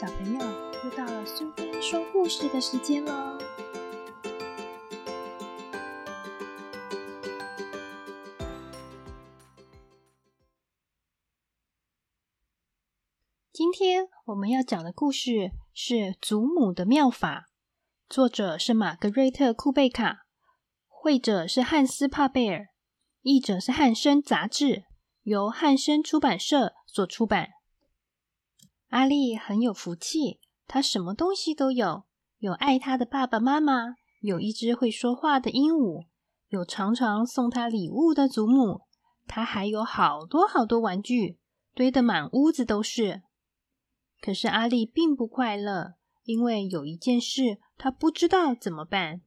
[0.00, 0.38] 小朋友，
[0.84, 3.36] 又到了苏菲说故事的时间喽！
[13.52, 17.48] 今天我们要讲的故事是《祖母的妙法》，
[18.08, 20.26] 作者是玛格瑞特·库贝卡，
[20.86, 22.68] 绘者是汉斯·帕贝尔，
[23.22, 24.84] 译者是汉生杂志，
[25.24, 27.57] 由汉生出版社所出版。
[28.88, 32.04] 阿丽很有福气，她什么东西都有：
[32.38, 36.06] 有爱她的爸爸妈妈，有一只会说话的鹦鹉，
[36.48, 38.82] 有常常送她礼物的祖母，
[39.26, 41.38] 她还有好多好多玩具，
[41.74, 43.22] 堆得满屋子都是。
[44.20, 45.94] 可是阿丽并不快乐，
[46.24, 49.20] 因为有一件事她不知道怎么办，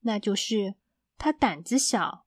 [0.00, 0.76] 那就是
[1.18, 2.24] 她胆子小。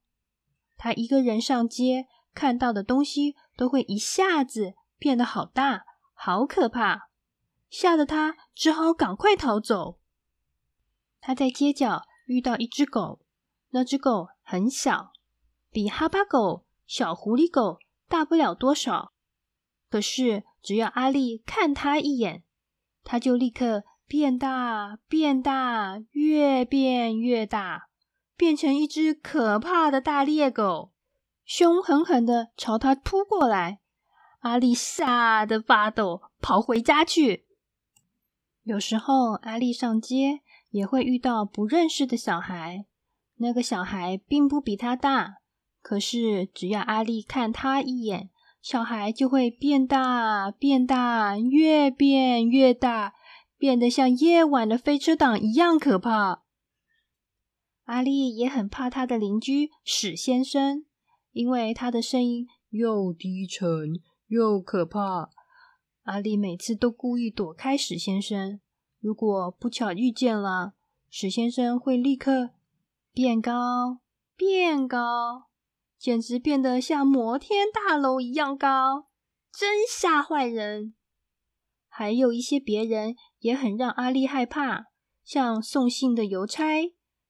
[0.77, 2.05] 她一个人上街，
[2.35, 5.83] 看到的东西都会一下子变得好大。
[6.19, 7.09] 好可怕！
[7.69, 9.99] 吓得他只好赶快逃走。
[11.21, 13.19] 他在街角遇到一只狗，
[13.69, 15.11] 那只狗很小，
[15.69, 19.13] 比哈巴狗、小狐狸狗大不了多少。
[19.89, 22.43] 可是只要阿丽看它一眼，
[23.03, 27.89] 它就立刻变大、变大，越变越大，
[28.35, 30.91] 变成一只可怕的大猎狗，
[31.45, 33.79] 凶狠狠的朝他扑过来。
[34.39, 37.45] 阿丽吓得发抖，跑回家去。
[38.63, 42.85] 有时候，阿丽上街也会遇到不认识的小孩。
[43.37, 45.35] 那个小孩并不比他大，
[45.81, 48.29] 可是只要阿丽看他一眼，
[48.61, 53.13] 小孩就会变大、变大，越变越大，
[53.57, 56.43] 变得像夜晚的飞车党一样可怕。
[57.85, 60.83] 阿丽也很怕他的邻居史先生，
[61.31, 64.01] 因为他的声音又低沉。
[64.27, 65.29] 又可怕，
[66.03, 68.59] 阿丽每次都故意躲开史先生。
[68.99, 70.73] 如果不巧遇见了，
[71.09, 72.49] 史先生会立刻
[73.13, 73.99] 变高，
[74.35, 75.47] 变高，
[75.97, 79.07] 简直变得像摩天大楼一样高，
[79.51, 80.93] 真吓坏人。
[81.87, 84.87] 还有一些别人也很让阿丽害怕，
[85.23, 86.63] 像送信的邮差、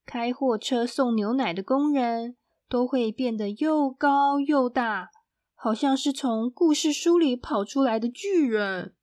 [0.05, 2.35] 开货车送牛奶的工人，
[2.67, 5.11] 都会变得又高又大。
[5.59, 8.95] 好像是从故事书里跑出来的巨人。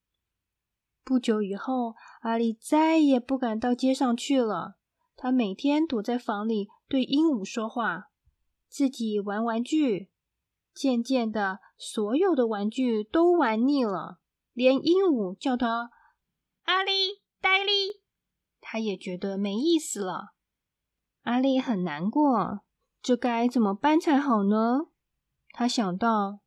[1.02, 4.76] 不久以后，阿丽再也不敢到街上去了。
[5.16, 8.04] 她每天躲在房里对鹦鹉说话，
[8.68, 10.10] 自己玩玩具。
[10.72, 14.20] 渐渐的，所有的玩具都玩腻了，
[14.52, 15.90] 连鹦鹉叫她
[16.64, 18.00] “阿丽、黛丽”，
[18.62, 20.34] 她也觉得没意思了。
[21.22, 22.60] 阿丽很难过，
[23.02, 24.86] 这该怎么办才好呢？
[25.50, 26.43] 她想到。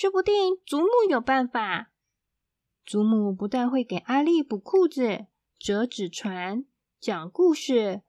[0.00, 1.90] 说不定祖母有办法。
[2.86, 5.26] 祖母不但会给阿丽补裤子、
[5.58, 6.64] 折纸船、
[7.00, 8.02] 讲故事，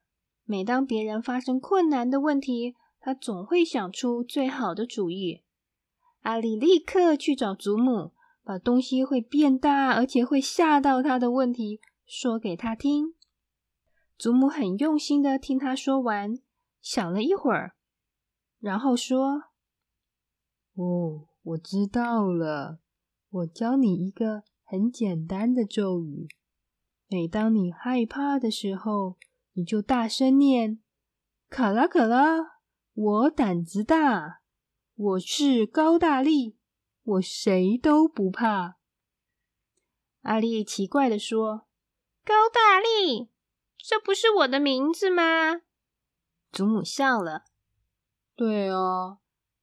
[0.44, 5.41] 每当别人发生困难的问题，她总会想出最好的主意。
[6.22, 8.11] 阿丽立刻去找祖母，
[8.44, 13.16] 把东西会变大而且会吓到她的问题说给她听。
[14.16, 16.38] 祖母很用心的听她说完，
[16.83, 17.73] 想了一会儿，
[18.59, 19.45] 然后说
[20.78, 22.79] ：“哦。”我知道了，
[23.29, 26.27] 我教你一个很简单的咒语。
[27.07, 29.17] 每当你害怕的时候，
[29.53, 30.79] 你就大声念
[31.49, 32.59] ：“卡拉卡拉，
[32.93, 34.41] 我胆子大，
[34.95, 36.57] 我是高大力，
[37.01, 38.77] 我谁都不怕。”
[40.21, 41.67] 阿丽奇怪的说
[42.23, 43.31] ：“高大力，
[43.77, 45.61] 这不是我的名字吗？”
[46.51, 47.45] 祖母笑了
[48.35, 49.17] ：“对哦。”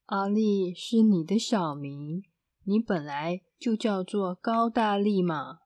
[0.06, 2.22] 阿丽是你的小名，
[2.62, 5.58] 你本来就叫做高大力嘛。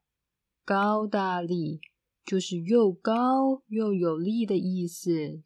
[0.65, 1.81] 高大力
[2.25, 5.43] 就是又高又有力的意思。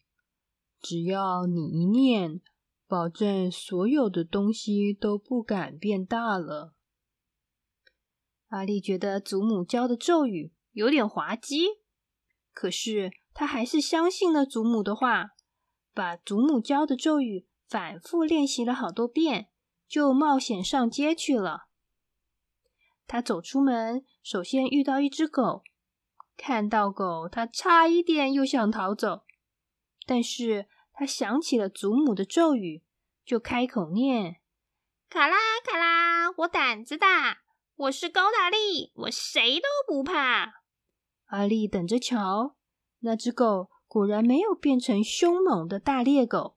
[0.80, 2.40] 只要你一念，
[2.86, 6.74] 保证所有的东西都不敢变大了。
[8.46, 11.64] 阿丽觉得祖母教的咒语有点滑稽，
[12.52, 15.30] 可是她还是相信了祖母的话，
[15.92, 17.48] 把祖母教的咒语。
[17.68, 19.48] 反复练习了好多遍，
[19.88, 21.66] 就冒险上街去了。
[23.06, 25.62] 他走出门，首先遇到一只狗。
[26.36, 29.24] 看到狗，他差一点又想逃走，
[30.06, 32.82] 但是他想起了祖母的咒语，
[33.24, 34.40] 就开口念
[35.08, 37.42] ：“卡拉卡拉，我胆子大，
[37.76, 40.62] 我是高大力，我谁都不怕。”
[41.26, 42.56] 阿力等着瞧，
[43.00, 46.56] 那只狗果然没有变成凶猛的大猎狗。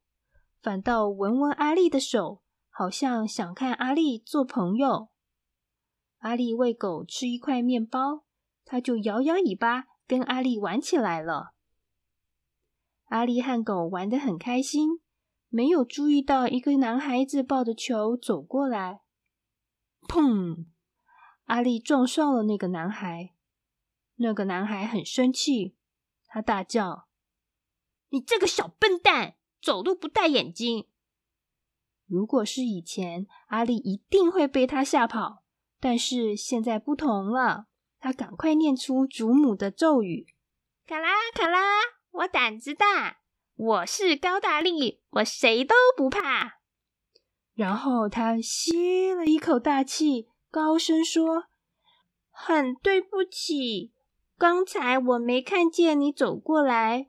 [0.62, 5.10] 反倒闻闻阿丽的手，好像想看阿丽做朋友。
[6.20, 8.26] 阿丽喂狗吃一块面包，
[8.66, 11.54] 他就摇摇尾巴跟阿丽玩起来了。
[13.06, 15.00] 阿丽和狗玩得很开心，
[15.48, 19.02] 没有注意到一个男孩子抱着球走过来，
[20.10, 20.66] 砰！
[21.46, 23.34] 阿丽撞上了那个男孩。
[24.16, 25.78] 那个男孩很生气，
[26.26, 27.08] 他大叫
[28.10, 30.88] ：“你这个小笨蛋，走路不戴眼镜！”
[32.08, 35.44] 如果是以前，阿丽一定会被他吓跑。
[35.80, 37.68] 但是现在不同了，
[38.00, 40.34] 他赶快念出祖母的咒语
[40.88, 41.60] ：“卡拉卡拉，
[42.12, 43.20] 我胆子大，
[43.56, 46.62] 我是高大力，我谁都不怕。”
[47.54, 51.46] 然后他吸了一口大气，高声说
[52.32, 53.92] ：“很对不起。”
[54.38, 57.08] 刚才我没看见你走过来。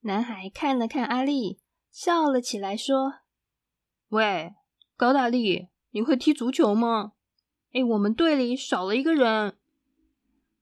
[0.00, 1.58] 男孩看了看阿丽，
[1.90, 3.20] 笑了起来，说
[4.10, 4.54] ：“喂，
[4.96, 7.12] 高大力，你会踢足球吗？
[7.72, 9.56] 哎，我们队里少了一个人。”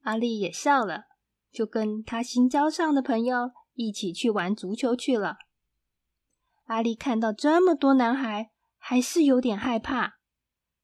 [0.02, 1.04] 阿力也笑了，
[1.52, 5.36] 就跟他新交上的朋友一起去玩足球去了。
[6.64, 10.18] 阿力看到这么多男孩，还是有点害怕。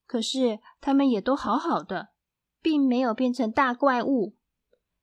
[0.06, 2.10] 可是他们也都好好的，
[2.60, 4.36] 并没有变成大怪物。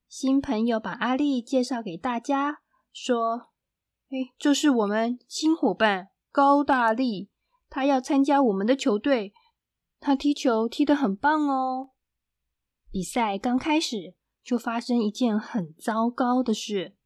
[0.08, 2.62] 新朋友把阿力介绍给大家，
[2.94, 3.50] 说
[4.12, 7.30] ：“哎，这是我们新伙伴高大力，
[7.70, 9.34] 他要参加我们的球队。
[10.02, 11.92] 他踢球踢得很棒哦。”
[12.92, 16.98] 比赛刚开始，就发生一件很糟糕的事：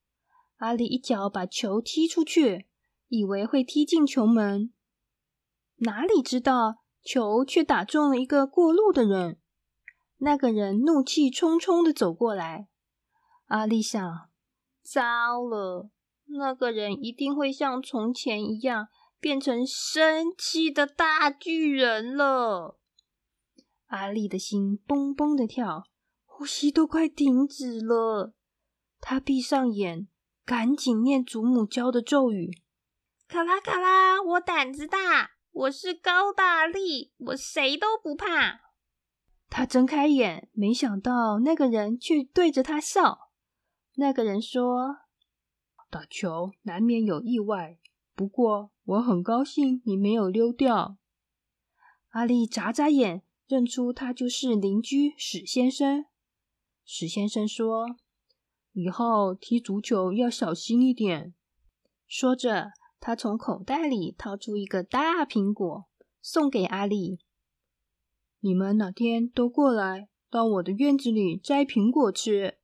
[0.58, 2.66] 阿丽一脚把球踢出去，
[3.08, 4.74] 以为会踢进球门，
[5.76, 9.40] 哪里知道球却打中了一个过路的人。
[10.18, 12.68] 那个人怒气冲冲的走过来。
[13.46, 14.02] 阿丽想：
[14.82, 15.92] 糟了，
[16.28, 18.88] 那个人一定会像从前一样
[19.20, 22.80] 变成生气的大巨人了。
[23.88, 25.84] 阿丽的心嘣嘣的跳，
[26.26, 28.34] 呼吸都快停止了。
[29.00, 30.08] 他闭上眼，
[30.44, 32.50] 赶紧念祖母教的咒语
[33.30, 38.62] ：“卡拉卡拉，我胆子大，我是高大力，我谁都不怕。”
[39.48, 43.30] 他睁开眼，没想到那个人却对着他笑。
[43.96, 44.98] 那个人说
[45.96, 47.80] ：“打球难免有意外，
[48.16, 50.98] 不过我很高兴你没有溜掉。”
[52.12, 56.06] 阿丽眨眨眼，认出他就是邻居史先生。
[56.84, 57.96] 史先生说
[58.74, 61.34] ：“以后踢足球要小心一点。”
[62.06, 65.86] 说着，他从口袋里掏出一个大苹果，
[66.22, 67.22] 送给阿丽
[68.44, 72.58] ：“你们哪天都过来，到我的院子里摘苹果吃。”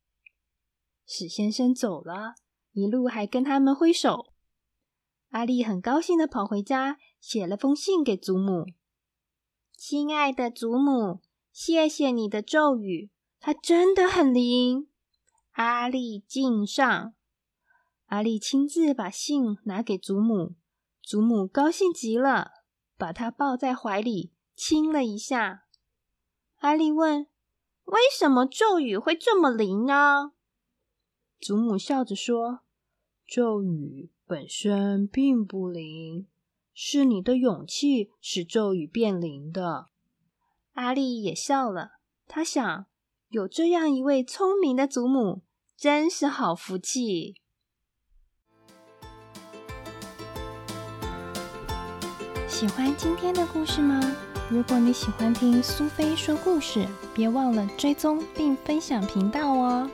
[1.08, 2.34] 史先生走了，
[2.72, 4.32] 一路还跟他们挥手。
[5.30, 8.66] 阿丽很高兴的跑回家，写了封信给祖母
[9.76, 11.20] ：“亲爱的祖母，
[11.52, 13.10] 谢谢你的咒语，
[13.40, 14.88] 它真的很灵。”
[15.52, 17.14] 阿丽敬上。
[18.06, 20.54] 阿丽亲自把信拿给祖母，
[21.02, 22.50] 祖母高兴极了，
[22.98, 25.64] 把她抱在怀里亲了一下。
[26.58, 27.26] 阿丽问
[27.84, 30.32] ：“为什么咒语会这么灵呢？”
[31.42, 32.60] 祖母笑着说
[33.26, 36.28] ：“咒语本身并不灵，
[36.72, 39.86] 是你的勇气使咒语变灵的。”
[40.74, 41.94] 阿丽也笑了，
[42.28, 42.86] 她想：
[43.30, 45.42] 有这样一位聪明的祖母，
[45.76, 47.34] 真是好福气。
[52.46, 54.00] 喜欢今天的故事吗？
[54.48, 59.90] 如果你喜欢听苏菲说故事，别忘了追踪并分享频道哦。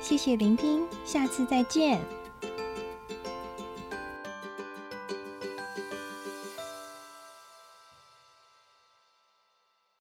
[0.00, 2.17] 谢谢聆听，下次再见。